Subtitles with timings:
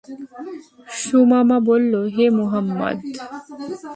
[1.01, 2.97] সুমামা বলল, হে মুহাম্মদ!